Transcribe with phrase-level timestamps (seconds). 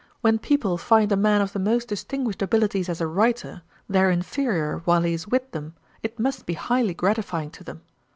[0.21, 4.81] When people find a man of the most distinguished abilities as a writer, their inferiour
[4.85, 7.81] while he is with them, it must be highly gratifying to them.